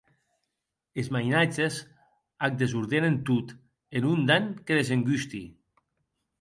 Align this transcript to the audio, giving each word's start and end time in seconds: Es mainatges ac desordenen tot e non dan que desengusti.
Es 1.03 1.11
mainatges 1.15 1.77
ac 2.49 2.57
desordenen 2.63 3.21
tot 3.29 3.55
e 3.95 4.05
non 4.09 4.27
dan 4.33 4.51
que 4.65 4.83
desengusti. 4.83 5.47